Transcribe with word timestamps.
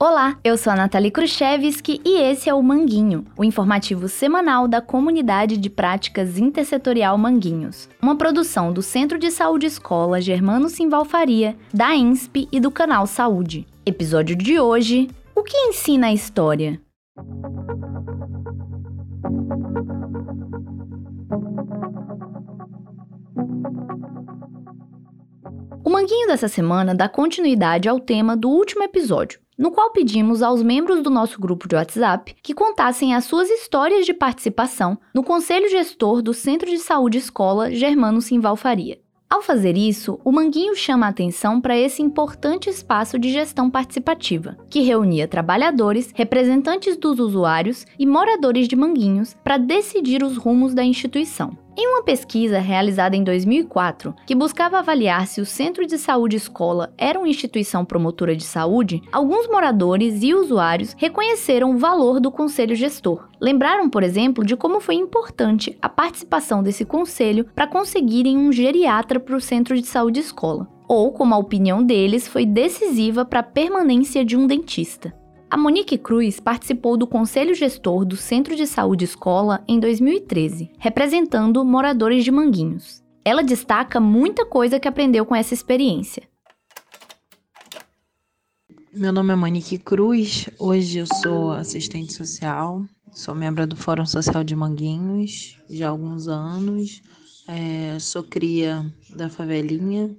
Olá, 0.00 0.38
eu 0.44 0.56
sou 0.56 0.72
a 0.72 0.76
Nathalie 0.76 1.10
Khrushchevski 1.10 2.00
e 2.04 2.20
esse 2.20 2.48
é 2.48 2.54
o 2.54 2.62
Manguinho, 2.62 3.24
o 3.36 3.44
informativo 3.44 4.08
semanal 4.08 4.68
da 4.68 4.80
Comunidade 4.80 5.56
de 5.56 5.68
Práticas 5.68 6.38
Intersetorial 6.38 7.18
Manguinhos, 7.18 7.88
uma 8.00 8.16
produção 8.16 8.72
do 8.72 8.80
Centro 8.80 9.18
de 9.18 9.30
Saúde 9.30 9.66
Escola 9.66 10.20
Germano 10.20 10.68
Simval 10.68 11.04
Faria, 11.04 11.56
da 11.72 11.94
INSP 11.94 12.48
e 12.50 12.60
do 12.60 12.70
Canal 12.70 13.06
Saúde. 13.06 13.66
Episódio 13.84 14.36
de 14.36 14.60
hoje: 14.60 15.08
O 15.34 15.42
que 15.42 15.56
ensina 15.56 16.08
a 16.08 16.12
história? 16.12 16.80
Manguinho 25.98 26.28
dessa 26.28 26.46
semana 26.46 26.94
dá 26.94 27.08
continuidade 27.08 27.88
ao 27.88 27.98
tema 27.98 28.36
do 28.36 28.48
último 28.48 28.84
episódio, 28.84 29.40
no 29.58 29.72
qual 29.72 29.90
pedimos 29.90 30.44
aos 30.44 30.62
membros 30.62 31.02
do 31.02 31.10
nosso 31.10 31.40
grupo 31.40 31.66
de 31.66 31.74
WhatsApp 31.74 32.36
que 32.40 32.54
contassem 32.54 33.16
as 33.16 33.24
suas 33.24 33.50
histórias 33.50 34.06
de 34.06 34.14
participação 34.14 34.96
no 35.12 35.24
Conselho 35.24 35.68
Gestor 35.68 36.22
do 36.22 36.32
Centro 36.32 36.70
de 36.70 36.78
Saúde 36.78 37.18
Escola 37.18 37.72
Germano 37.72 38.20
Simval 38.20 38.54
Faria. 38.54 39.00
Ao 39.28 39.42
fazer 39.42 39.76
isso, 39.76 40.20
o 40.24 40.30
Manguinho 40.30 40.76
chama 40.76 41.06
a 41.06 41.08
atenção 41.08 41.60
para 41.60 41.76
esse 41.76 42.00
importante 42.00 42.70
espaço 42.70 43.18
de 43.18 43.32
gestão 43.32 43.68
participativa, 43.68 44.56
que 44.70 44.82
reunia 44.82 45.26
trabalhadores, 45.26 46.12
representantes 46.14 46.96
dos 46.96 47.18
usuários 47.18 47.84
e 47.98 48.06
moradores 48.06 48.68
de 48.68 48.76
Manguinhos 48.76 49.34
para 49.42 49.58
decidir 49.58 50.22
os 50.22 50.36
rumos 50.36 50.74
da 50.74 50.84
instituição. 50.84 51.58
Em 51.80 51.86
uma 51.86 52.02
pesquisa 52.02 52.58
realizada 52.58 53.14
em 53.14 53.22
2004, 53.22 54.12
que 54.26 54.34
buscava 54.34 54.80
avaliar 54.80 55.28
se 55.28 55.40
o 55.40 55.46
Centro 55.46 55.86
de 55.86 55.96
Saúde 55.96 56.34
Escola 56.34 56.92
era 56.98 57.16
uma 57.16 57.28
instituição 57.28 57.84
promotora 57.84 58.34
de 58.34 58.42
saúde, 58.42 59.00
alguns 59.12 59.46
moradores 59.46 60.20
e 60.24 60.34
usuários 60.34 60.96
reconheceram 60.98 61.70
o 61.70 61.78
valor 61.78 62.18
do 62.18 62.32
conselho 62.32 62.74
gestor. 62.74 63.28
Lembraram, 63.40 63.88
por 63.88 64.02
exemplo, 64.02 64.44
de 64.44 64.56
como 64.56 64.80
foi 64.80 64.96
importante 64.96 65.78
a 65.80 65.88
participação 65.88 66.64
desse 66.64 66.84
conselho 66.84 67.46
para 67.54 67.68
conseguirem 67.68 68.36
um 68.36 68.50
geriatra 68.50 69.20
para 69.20 69.36
o 69.36 69.40
Centro 69.40 69.80
de 69.80 69.86
Saúde 69.86 70.18
Escola, 70.18 70.66
ou 70.88 71.12
como 71.12 71.32
a 71.32 71.38
opinião 71.38 71.80
deles 71.80 72.26
foi 72.26 72.44
decisiva 72.44 73.24
para 73.24 73.38
a 73.38 73.44
permanência 73.44 74.24
de 74.24 74.36
um 74.36 74.48
dentista. 74.48 75.14
A 75.50 75.56
Monique 75.56 75.96
Cruz 75.96 76.38
participou 76.38 76.94
do 76.94 77.06
Conselho 77.06 77.54
Gestor 77.54 78.04
do 78.04 78.18
Centro 78.18 78.54
de 78.54 78.66
Saúde 78.66 79.06
Escola 79.06 79.64
em 79.66 79.80
2013, 79.80 80.70
representando 80.78 81.64
moradores 81.64 82.22
de 82.22 82.30
Manguinhos. 82.30 83.02
Ela 83.24 83.42
destaca 83.42 83.98
muita 83.98 84.44
coisa 84.44 84.78
que 84.78 84.86
aprendeu 84.86 85.24
com 85.24 85.34
essa 85.34 85.54
experiência. 85.54 86.22
Meu 88.92 89.10
nome 89.10 89.32
é 89.32 89.36
Monique 89.36 89.78
Cruz, 89.78 90.50
hoje 90.58 90.98
eu 90.98 91.06
sou 91.06 91.52
assistente 91.52 92.12
social, 92.12 92.84
sou 93.10 93.34
membro 93.34 93.66
do 93.66 93.74
Fórum 93.74 94.04
Social 94.04 94.44
de 94.44 94.54
Manguinhos 94.54 95.58
já 95.70 95.86
há 95.86 95.90
alguns 95.90 96.28
anos, 96.28 97.00
é, 97.46 97.98
sou 97.98 98.22
cria 98.22 98.84
da 99.16 99.30
favelinha 99.30 100.14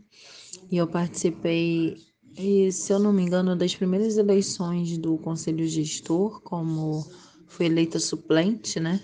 e 0.71 0.77
eu 0.77 0.87
participei 0.87 1.97
e, 2.39 2.71
se 2.71 2.93
eu 2.93 2.99
não 2.99 3.11
me 3.11 3.21
engano, 3.21 3.53
das 3.53 3.75
primeiras 3.75 4.17
eleições 4.17 4.97
do 4.97 5.17
Conselho 5.17 5.67
Gestor, 5.67 6.39
como 6.41 7.05
fui 7.47 7.65
eleita 7.65 7.99
suplente, 7.99 8.79
né? 8.79 9.01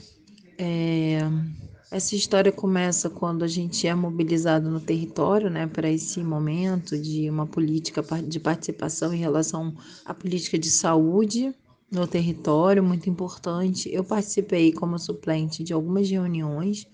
É, 0.58 1.20
essa 1.92 2.16
história 2.16 2.50
começa 2.50 3.10
quando 3.10 3.44
a 3.44 3.48
gente 3.48 3.86
é 3.88 3.94
mobilizado 3.94 4.70
no 4.70 4.80
território, 4.80 5.50
né, 5.50 5.68
para 5.68 5.92
esse 5.92 6.24
momento 6.24 6.98
de 6.98 7.30
uma 7.30 7.46
política 7.46 8.02
de 8.22 8.40
participação 8.40 9.14
em 9.14 9.18
relação 9.18 9.76
à 10.06 10.14
política 10.14 10.58
de 10.58 10.72
saúde 10.72 11.54
no 11.92 12.08
território, 12.08 12.82
muito 12.82 13.10
importante. 13.10 13.94
Eu 13.94 14.06
participei 14.06 14.72
como 14.72 14.98
suplente 14.98 15.62
de 15.62 15.74
algumas 15.74 16.10
reuniões 16.10 16.88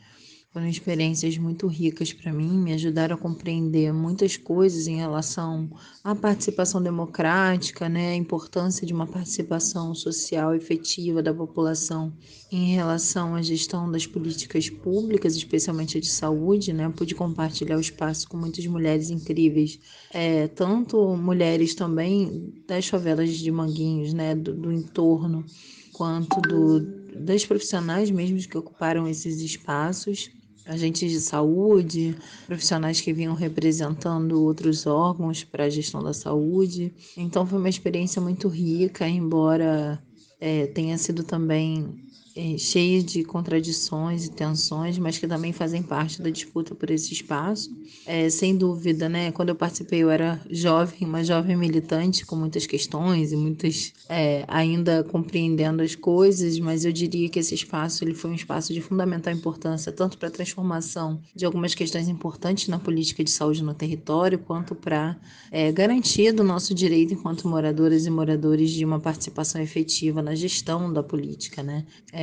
foram 0.52 0.68
experiências 0.68 1.38
muito 1.38 1.66
ricas 1.66 2.12
para 2.12 2.34
mim, 2.34 2.58
me 2.58 2.74
ajudaram 2.74 3.16
a 3.16 3.18
compreender 3.18 3.94
muitas 3.94 4.36
coisas 4.36 4.86
em 4.86 4.98
relação 4.98 5.70
à 6.04 6.14
participação 6.14 6.84
democrática, 6.84 7.88
né, 7.88 8.12
a 8.12 8.16
importância 8.16 8.86
de 8.86 8.94
uma 8.94 9.08
participação 9.08 9.96
social 9.96 10.54
efetiva 10.54 11.24
da 11.24 11.34
população 11.34 12.12
em 12.52 12.76
relação 12.76 13.34
à 13.34 13.42
gestão 13.42 13.90
das 13.90 14.06
políticas 14.06 14.70
públicas, 14.70 15.38
especialmente 15.38 15.98
a 15.98 16.02
de 16.02 16.10
saúde, 16.10 16.74
né, 16.74 16.92
pude 16.94 17.16
compartilhar 17.16 17.78
o 17.78 17.82
espaço 17.82 18.28
com 18.28 18.36
muitas 18.36 18.66
mulheres 18.68 19.10
incríveis, 19.10 19.80
é, 20.12 20.50
tanto 20.50 21.16
mulheres 21.16 21.74
também 21.74 22.54
das 22.68 22.88
favelas 22.88 23.30
de 23.38 23.50
Manguinhos, 23.50 24.14
né, 24.14 24.36
do, 24.36 24.54
do 24.54 24.70
entorno, 24.70 25.46
quanto 25.94 26.42
do, 26.42 26.82
das 27.24 27.46
profissionais 27.46 28.12
mesmo 28.12 28.38
que 28.38 28.58
ocuparam 28.58 29.08
esses 29.08 29.40
espaços 29.40 30.30
agentes 30.72 31.12
de 31.12 31.20
saúde, 31.20 32.16
profissionais 32.48 33.02
que 33.02 33.12
vinham 33.12 33.34
representando 33.34 34.42
outros 34.42 34.88
órgãos 34.88 35.44
para 35.44 35.66
a 35.66 35.70
gestão 35.70 36.02
da 36.02 36.14
saúde. 36.14 36.94
Então 37.18 37.46
foi 37.46 37.60
uma 37.60 37.70
experiência 37.70 38.22
muito 38.22 38.48
rica, 38.48 39.08
embora 39.08 40.02
é, 40.40 40.68
tenha 40.68 40.98
sido 40.98 41.24
também 41.24 42.06
é, 42.36 42.58
cheia 42.58 43.04
de 43.04 43.24
contradições 43.24 44.26
e 44.26 44.32
tensões, 44.32 44.98
mas 44.98 45.18
que 45.18 45.28
também 45.28 45.52
fazem 45.52 45.84
parte 45.84 46.22
da 46.22 46.30
disputa 46.30 46.74
por 46.74 46.90
esse 46.90 47.14
espaço. 47.14 47.70
É, 48.06 48.30
sem 48.30 48.56
dúvida, 48.56 49.10
né? 49.10 49.32
Quando 49.32 49.50
eu 49.50 49.56
participei, 49.56 50.04
eu 50.04 50.10
era 50.10 50.42
jovem, 50.50 51.08
uma 51.08 51.24
jovem 51.24 51.56
militante 51.56 52.26
com 52.26 52.36
muitas 52.36 52.66
questões 52.66 53.32
e 53.32 53.36
muitas 53.36 53.94
é, 54.08 54.46
ainda 54.48 55.04
compreendendo 55.04 55.82
as 55.82 55.96
coisas, 55.96 56.58
mas 56.60 56.86
eu 56.86 56.92
diria 56.92 57.28
que 57.30 57.40
esse 57.40 57.54
espaço 57.54 58.04
ele 58.04 58.14
foi 58.14 58.32
um 58.32 58.36
espaço 58.36 58.74
de 58.74 58.82
fundamental 58.82 59.34
importância 59.34 59.92
tanto 59.92 60.18
para 60.18 60.30
a 60.30 60.32
transformação 60.32 61.20
de 61.36 61.46
algumas 61.46 61.76
questões 61.76 62.08
importantes 62.08 62.68
na 62.68 62.80
política 62.80 63.24
de 63.24 63.30
saúde 63.30 63.64
no 63.64 63.74
território, 63.74 64.40
quanto 64.40 64.74
para 64.74 65.18
é, 65.52 65.72
garantia 65.72 66.34
do 66.34 66.44
nosso 66.44 66.74
direito 66.74 67.14
enquanto 67.14 67.48
moradoras 67.48 68.06
e 68.06 68.10
moradores 68.10 68.72
de 68.72 68.86
uma 68.86 69.00
participação 69.00 69.62
efetiva 69.62 70.22
na 70.22 70.34
gestão 70.34 70.92
da 70.92 71.04
política, 71.04 71.62
né? 71.62 71.86
É, 72.12 72.21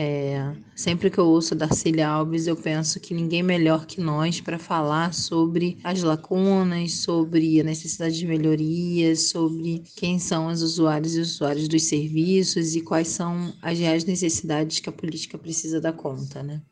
sempre 0.77 1.11
que 1.11 1.19
eu 1.19 1.27
ouço 1.27 1.55
Darcília 1.55 2.09
Alves, 2.09 2.47
eu 2.47 2.57
penso 2.57 3.01
que 3.01 3.15
ninguém 3.15 3.43
melhor 3.43 3.87
que 3.87 4.01
nós 4.01 4.41
para 4.41 4.59
falar 4.59 5.13
sobre 5.13 5.79
as 5.83 6.03
lacunas, 6.03 6.95
sobre 7.01 7.61
a 7.61 7.65
necessidade 7.65 8.19
de 8.19 8.27
melhorias, 8.27 9.31
sobre 9.31 9.83
quem 9.97 10.19
são 10.19 10.47
os 10.47 10.63
usuários 10.63 11.17
e 11.17 11.21
usuários 11.21 11.69
dos 11.69 11.85
serviços 11.85 12.77
e 12.77 12.81
quais 12.81 13.09
são 13.09 13.53
as 13.63 13.79
reais 13.79 14.05
necessidades 14.05 14.79
que 14.79 14.89
a 14.89 14.93
política 14.93 15.39
precisa 15.39 15.81
dar 15.81 15.93
conta, 15.93 16.43
né? 16.43 16.63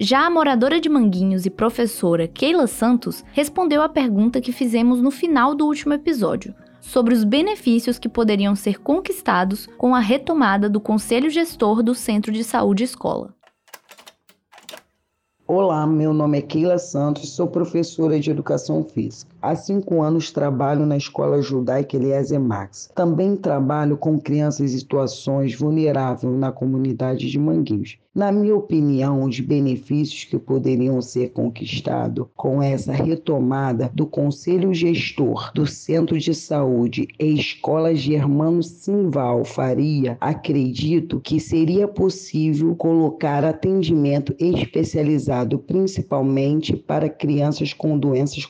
Já 0.00 0.26
a 0.26 0.30
moradora 0.30 0.80
de 0.80 0.88
Manguinhos 0.88 1.46
e 1.46 1.50
professora 1.50 2.26
Keila 2.26 2.66
Santos 2.66 3.22
respondeu 3.32 3.82
à 3.82 3.88
pergunta 3.88 4.40
que 4.40 4.50
fizemos 4.50 5.00
no 5.00 5.10
final 5.10 5.54
do 5.54 5.66
último 5.66 5.92
episódio, 5.92 6.54
sobre 6.82 7.14
os 7.14 7.24
benefícios 7.24 7.98
que 7.98 8.08
poderiam 8.08 8.54
ser 8.54 8.80
conquistados 8.80 9.66
com 9.78 9.94
a 9.94 10.00
retomada 10.00 10.68
do 10.68 10.80
Conselho 10.80 11.30
Gestor 11.30 11.82
do 11.82 11.94
Centro 11.94 12.32
de 12.32 12.44
Saúde 12.44 12.84
Escola. 12.84 13.34
Olá, 15.46 15.86
meu 15.86 16.12
nome 16.12 16.38
é 16.38 16.42
Keila 16.42 16.78
Santos, 16.78 17.30
sou 17.30 17.46
professora 17.46 18.18
de 18.18 18.30
Educação 18.30 18.84
Física. 18.84 19.31
Há 19.42 19.56
cinco 19.56 20.00
anos 20.00 20.30
trabalho 20.30 20.86
na 20.86 20.96
Escola 20.96 21.42
Judaica 21.42 21.96
Eliezer 21.96 22.38
Max. 22.38 22.88
Também 22.94 23.34
trabalho 23.34 23.96
com 23.96 24.16
crianças 24.16 24.72
em 24.72 24.78
situações 24.78 25.52
vulneráveis 25.52 26.32
na 26.32 26.52
comunidade 26.52 27.28
de 27.28 27.40
Manguinhos. 27.40 27.98
Na 28.14 28.30
minha 28.30 28.54
opinião, 28.54 29.24
os 29.24 29.40
benefícios 29.40 30.24
que 30.24 30.38
poderiam 30.38 31.00
ser 31.00 31.30
conquistados 31.30 32.26
com 32.36 32.62
essa 32.62 32.92
retomada 32.92 33.90
do 33.94 34.04
Conselho 34.04 34.74
Gestor 34.74 35.50
do 35.54 35.66
Centro 35.66 36.18
de 36.18 36.34
Saúde 36.34 37.08
e 37.18 37.32
Escola 37.32 37.94
Germano 37.94 38.62
Simval 38.62 39.46
Faria, 39.46 40.18
acredito 40.20 41.20
que 41.20 41.40
seria 41.40 41.88
possível 41.88 42.76
colocar 42.76 43.46
atendimento 43.46 44.34
especializado 44.38 45.58
principalmente 45.58 46.76
para 46.76 47.08
crianças 47.08 47.72
com 47.72 47.98
doenças 47.98 48.44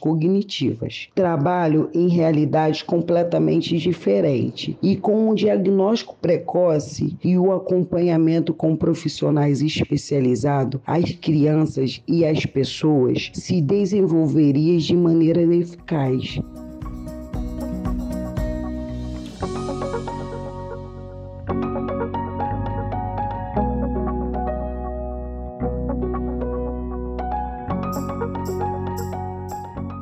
cognitivas 0.83 1.09
Trabalho 1.15 1.91
em 1.95 2.09
realidades 2.09 2.83
completamente 2.83 3.77
diferentes 3.79 4.75
e 4.83 4.97
com 4.97 5.31
um 5.31 5.35
diagnóstico 5.35 6.17
precoce 6.21 7.17
e 7.23 7.39
o 7.39 7.53
acompanhamento 7.53 8.53
com 8.53 8.75
profissionais 8.75 9.63
especializados, 9.63 10.81
as 10.87 11.13
crianças 11.13 12.03
e 12.07 12.25
as 12.25 12.45
pessoas 12.47 13.31
se 13.35 13.61
desenvolveriam 13.61 14.79
de 14.79 14.97
maneira 14.97 15.43
eficaz. 15.43 16.41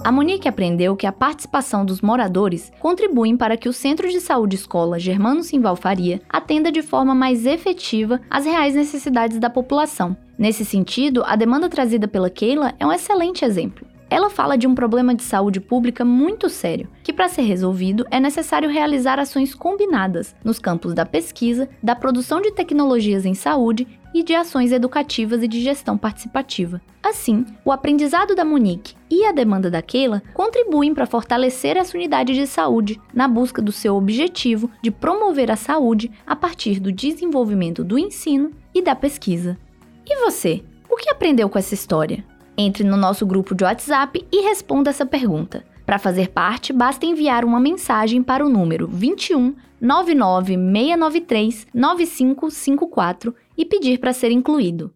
A 0.02 0.10
Monique 0.10 0.48
aprendeu 0.48 0.96
que 0.96 1.06
a 1.06 1.12
participação 1.12 1.84
dos 1.84 2.00
moradores 2.00 2.72
contribuem 2.80 3.36
para 3.36 3.56
que 3.56 3.68
o 3.68 3.72
Centro 3.72 4.08
de 4.08 4.18
Saúde 4.18 4.56
Escola 4.56 4.98
Germano 4.98 5.42
Simval 5.42 5.76
Faria 5.76 6.22
atenda 6.26 6.72
de 6.72 6.80
forma 6.80 7.14
mais 7.14 7.44
efetiva 7.44 8.18
às 8.30 8.46
reais 8.46 8.74
necessidades 8.74 9.38
da 9.38 9.50
população. 9.50 10.16
Nesse 10.38 10.64
sentido, 10.64 11.22
a 11.26 11.36
demanda 11.36 11.68
trazida 11.68 12.08
pela 12.08 12.30
Keila 12.30 12.72
é 12.80 12.86
um 12.86 12.92
excelente 12.92 13.44
exemplo. 13.44 13.86
Ela 14.08 14.28
fala 14.28 14.56
de 14.56 14.66
um 14.66 14.74
problema 14.74 15.14
de 15.14 15.22
saúde 15.22 15.60
pública 15.60 16.04
muito 16.04 16.48
sério, 16.48 16.88
que 17.04 17.12
para 17.12 17.28
ser 17.28 17.42
resolvido 17.42 18.04
é 18.10 18.18
necessário 18.18 18.68
realizar 18.68 19.20
ações 19.20 19.54
combinadas 19.54 20.34
nos 20.42 20.58
campos 20.58 20.94
da 20.94 21.06
pesquisa, 21.06 21.68
da 21.80 21.94
produção 21.94 22.40
de 22.40 22.50
tecnologias 22.50 23.24
em 23.24 23.34
saúde 23.34 23.86
e 24.14 24.22
de 24.22 24.34
ações 24.34 24.72
educativas 24.72 25.42
e 25.42 25.48
de 25.48 25.60
gestão 25.60 25.96
participativa. 25.96 26.80
Assim, 27.02 27.44
o 27.64 27.72
aprendizado 27.72 28.34
da 28.34 28.44
Monique 28.44 28.94
e 29.10 29.24
a 29.24 29.32
demanda 29.32 29.70
da 29.70 29.80
Keila 29.80 30.22
contribuem 30.34 30.94
para 30.94 31.06
fortalecer 31.06 31.76
essa 31.76 31.96
unidade 31.96 32.34
de 32.34 32.46
saúde 32.46 33.00
na 33.14 33.26
busca 33.26 33.62
do 33.62 33.72
seu 33.72 33.96
objetivo 33.96 34.70
de 34.82 34.90
promover 34.90 35.50
a 35.50 35.56
saúde 35.56 36.10
a 36.26 36.36
partir 36.36 36.78
do 36.78 36.92
desenvolvimento 36.92 37.82
do 37.82 37.98
ensino 37.98 38.50
e 38.74 38.82
da 38.82 38.94
pesquisa. 38.94 39.58
E 40.06 40.16
você? 40.24 40.62
O 40.88 40.96
que 40.96 41.10
aprendeu 41.10 41.48
com 41.48 41.58
essa 41.58 41.74
história? 41.74 42.24
Entre 42.56 42.84
no 42.84 42.96
nosso 42.96 43.24
grupo 43.24 43.54
de 43.54 43.64
WhatsApp 43.64 44.26
e 44.30 44.42
responda 44.42 44.90
essa 44.90 45.06
pergunta. 45.06 45.64
Para 45.86 45.98
fazer 45.98 46.28
parte, 46.28 46.72
basta 46.72 47.04
enviar 47.06 47.44
uma 47.44 47.58
mensagem 47.58 48.22
para 48.22 48.46
o 48.46 48.48
número 48.48 48.86
21 48.86 49.56
99693 49.80 51.66
9554 51.72 53.34
e 53.60 53.64
pedir 53.66 53.98
para 53.98 54.14
ser 54.14 54.30
incluído. 54.30 54.90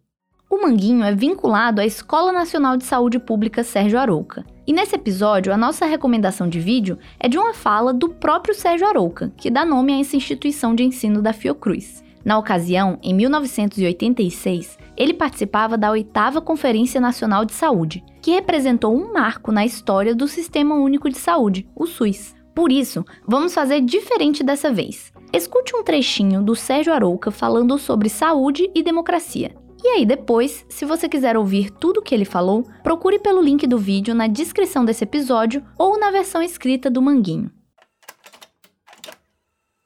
O 0.49 0.59
Manguinho 0.59 1.03
é 1.03 1.13
vinculado 1.13 1.79
à 1.81 1.85
Escola 1.85 2.31
Nacional 2.31 2.75
de 2.77 2.83
Saúde 2.83 3.19
Pública 3.19 3.63
Sérgio 3.63 3.99
Arouca. 3.99 4.43
E 4.65 4.73
nesse 4.73 4.95
episódio, 4.95 5.53
a 5.53 5.57
nossa 5.57 5.85
recomendação 5.85 6.49
de 6.49 6.59
vídeo 6.59 6.97
é 7.19 7.27
de 7.27 7.37
uma 7.37 7.53
fala 7.53 7.93
do 7.93 8.09
próprio 8.09 8.55
Sérgio 8.55 8.87
Arouca, 8.87 9.31
que 9.37 9.51
dá 9.51 9.63
nome 9.63 9.93
a 9.93 9.99
essa 9.99 10.15
instituição 10.15 10.73
de 10.73 10.83
ensino 10.83 11.21
da 11.21 11.31
Fiocruz. 11.31 12.03
Na 12.23 12.39
ocasião, 12.39 12.97
em 13.03 13.13
1986, 13.13 14.79
ele 14.97 15.13
participava 15.13 15.77
da 15.77 15.91
oitava 15.91 16.41
Conferência 16.41 16.99
Nacional 16.99 17.45
de 17.45 17.53
Saúde, 17.53 18.03
que 18.19 18.31
representou 18.31 18.95
um 18.95 19.13
marco 19.13 19.51
na 19.51 19.63
história 19.63 20.15
do 20.15 20.27
Sistema 20.27 20.73
Único 20.73 21.07
de 21.07 21.19
Saúde, 21.19 21.69
o 21.75 21.85
SUS. 21.85 22.33
Por 22.55 22.71
isso, 22.71 23.05
vamos 23.27 23.53
fazer 23.53 23.81
diferente 23.81 24.43
dessa 24.43 24.73
vez. 24.73 25.13
Escute 25.35 25.75
um 25.75 25.83
trechinho 25.83 26.41
do 26.41 26.55
Sérgio 26.55 26.93
Arouca 26.93 27.29
falando 27.29 27.77
sobre 27.77 28.07
saúde 28.07 28.71
e 28.73 28.81
democracia. 28.81 29.53
E 29.83 29.87
aí 29.89 30.05
depois, 30.05 30.65
se 30.69 30.85
você 30.85 31.09
quiser 31.09 31.35
ouvir 31.35 31.71
tudo 31.71 31.99
o 31.99 32.01
que 32.01 32.15
ele 32.15 32.23
falou, 32.23 32.63
procure 32.81 33.19
pelo 33.19 33.41
link 33.41 33.67
do 33.67 33.77
vídeo 33.77 34.15
na 34.15 34.27
descrição 34.27 34.85
desse 34.85 35.03
episódio 35.03 35.61
ou 35.77 35.99
na 35.99 36.09
versão 36.09 36.41
escrita 36.41 36.89
do 36.89 37.01
Manguinho. 37.01 37.51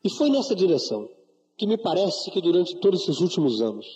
E 0.03 0.09
foi 0.11 0.29
nessa 0.29 0.55
direção 0.55 1.09
que 1.57 1.65
me 1.65 1.79
parece 1.79 2.29
que 2.29 2.41
durante 2.43 2.75
todos 2.75 3.01
esses 3.01 3.19
últimos 3.19 3.59
anos 3.59 3.87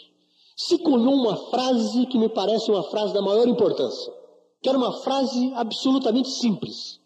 se 0.57 0.79
cunhou 0.79 1.13
uma 1.13 1.37
frase 1.51 2.07
que 2.07 2.17
me 2.17 2.29
parece 2.29 2.71
uma 2.71 2.81
frase 2.89 3.13
da 3.13 3.21
maior 3.21 3.47
importância, 3.47 4.11
que 4.59 4.69
era 4.69 4.77
uma 4.77 5.03
frase 5.03 5.53
absolutamente 5.53 6.29
simples, 6.31 6.99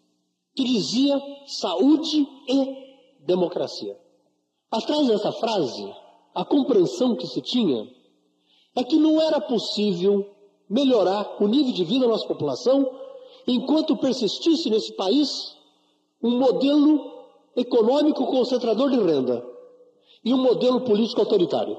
que 0.56 0.64
dizia 0.64 1.20
saúde 1.46 2.26
e 2.48 3.26
democracia. 3.26 4.07
Atrás 4.70 5.06
dessa 5.06 5.32
frase, 5.32 5.94
a 6.34 6.44
compreensão 6.44 7.16
que 7.16 7.26
se 7.26 7.40
tinha 7.40 7.88
é 8.76 8.84
que 8.84 8.96
não 8.96 9.20
era 9.20 9.40
possível 9.40 10.26
melhorar 10.68 11.36
o 11.40 11.46
nível 11.46 11.72
de 11.72 11.84
vida 11.84 12.06
da 12.06 12.12
nossa 12.12 12.26
população 12.26 12.88
enquanto 13.46 13.96
persistisse 13.96 14.68
nesse 14.68 14.92
país 14.92 15.56
um 16.22 16.38
modelo 16.38 17.00
econômico 17.56 18.26
concentrador 18.26 18.90
de 18.90 18.98
renda 18.98 19.44
e 20.22 20.34
um 20.34 20.38
modelo 20.38 20.82
político 20.82 21.20
autoritário. 21.20 21.78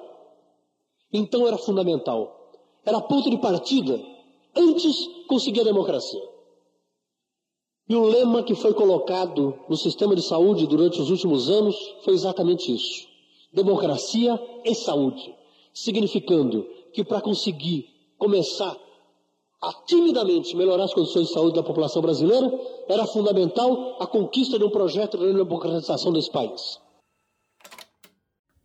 Então 1.13 1.47
era 1.47 1.57
fundamental, 1.57 2.51
era 2.83 2.99
ponto 3.01 3.29
de 3.29 3.37
partida 3.37 3.99
antes 4.55 5.07
conseguir 5.27 5.61
a 5.61 5.65
democracia. 5.65 6.28
E 7.89 7.95
o 7.95 8.03
lema 8.05 8.43
que 8.43 8.53
foi 8.53 8.71
colocado 8.71 9.57
no 9.67 9.75
sistema 9.75 10.15
de 10.15 10.21
saúde 10.21 10.67
durante 10.67 11.01
os 11.01 11.09
últimos 11.09 11.49
anos 11.49 11.75
foi 12.03 12.13
exatamente 12.13 12.71
isso: 12.71 13.07
democracia 13.51 14.39
e 14.63 14.75
saúde, 14.75 15.33
significando 15.73 16.67
que 16.93 17.03
para 17.03 17.19
conseguir 17.19 17.89
começar 18.15 18.77
a 19.61 19.73
timidamente 19.87 20.55
melhorar 20.55 20.83
as 20.83 20.93
condições 20.93 21.27
de 21.27 21.33
saúde 21.33 21.55
da 21.55 21.63
população 21.63 22.01
brasileira, 22.01 22.47
era 22.87 23.07
fundamental 23.07 23.97
a 23.99 24.05
conquista 24.05 24.59
de 24.59 24.63
um 24.63 24.69
projeto 24.69 25.17
de 25.17 25.33
democratização 25.33 26.13
desse 26.13 26.31
país. 26.31 26.79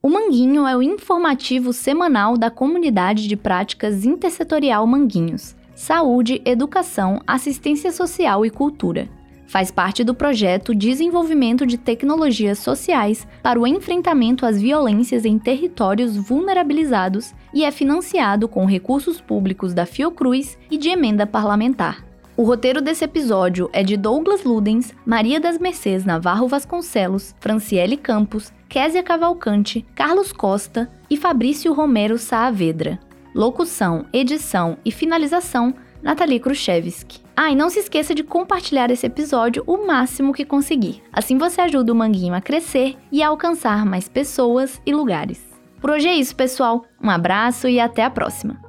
O 0.02 0.10
Manguinho 0.10 0.66
é 0.66 0.76
o 0.76 0.82
informativo 0.82 1.72
semanal 1.72 2.36
da 2.36 2.50
comunidade 2.50 3.26
de 3.26 3.36
práticas 3.36 4.04
intersetorial 4.04 4.86
Manguinhos, 4.86 5.56
saúde, 5.74 6.40
educação, 6.44 7.20
assistência 7.26 7.90
social 7.90 8.44
e 8.44 8.50
cultura. 8.50 9.08
Faz 9.46 9.70
parte 9.70 10.02
do 10.02 10.14
projeto 10.14 10.74
Desenvolvimento 10.74 11.66
de 11.66 11.76
Tecnologias 11.78 12.58
Sociais 12.58 13.26
para 13.42 13.60
o 13.60 13.66
Enfrentamento 13.66 14.46
às 14.46 14.60
Violências 14.60 15.24
em 15.24 15.38
Territórios 15.38 16.16
Vulnerabilizados 16.16 17.34
e 17.52 17.64
é 17.64 17.70
financiado 17.70 18.48
com 18.48 18.64
recursos 18.64 19.20
públicos 19.20 19.72
da 19.72 19.86
Fiocruz 19.86 20.58
e 20.70 20.76
de 20.76 20.88
emenda 20.88 21.26
parlamentar. 21.26 22.04
O 22.36 22.42
roteiro 22.42 22.80
desse 22.80 23.04
episódio 23.04 23.70
é 23.72 23.84
de 23.84 23.96
Douglas 23.96 24.42
Ludens, 24.42 24.92
Maria 25.06 25.38
das 25.38 25.56
Mercês 25.56 26.04
Navarro 26.04 26.48
Vasconcelos, 26.48 27.32
Franciele 27.38 27.96
Campos, 27.96 28.52
Késia 28.68 29.04
Cavalcante, 29.04 29.86
Carlos 29.94 30.32
Costa 30.32 30.90
e 31.08 31.16
Fabrício 31.16 31.72
Romero 31.72 32.18
Saavedra. 32.18 32.98
Locução, 33.34 34.06
edição 34.12 34.78
e 34.84 34.92
finalização, 34.92 35.74
Nathalie 36.00 36.38
Khrushchevsky. 36.38 37.20
Ah, 37.36 37.50
e 37.50 37.56
não 37.56 37.68
se 37.68 37.80
esqueça 37.80 38.14
de 38.14 38.22
compartilhar 38.22 38.92
esse 38.92 39.04
episódio 39.06 39.64
o 39.66 39.84
máximo 39.84 40.32
que 40.32 40.44
conseguir. 40.44 41.02
Assim 41.12 41.36
você 41.36 41.60
ajuda 41.60 41.92
o 41.92 41.96
Manguinho 41.96 42.32
a 42.32 42.40
crescer 42.40 42.96
e 43.10 43.24
a 43.24 43.28
alcançar 43.28 43.84
mais 43.84 44.08
pessoas 44.08 44.80
e 44.86 44.94
lugares. 44.94 45.44
Por 45.80 45.90
hoje 45.90 46.06
é 46.06 46.14
isso, 46.14 46.36
pessoal. 46.36 46.84
Um 47.02 47.10
abraço 47.10 47.66
e 47.66 47.80
até 47.80 48.04
a 48.04 48.10
próxima. 48.10 48.62